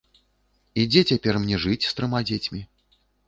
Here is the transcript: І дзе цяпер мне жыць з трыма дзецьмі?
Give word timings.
І 0.83 0.85
дзе 0.93 1.01
цяпер 1.11 1.33
мне 1.45 1.59
жыць 1.67 1.87
з 1.89 1.93
трыма 1.99 2.23
дзецьмі? 2.31 2.61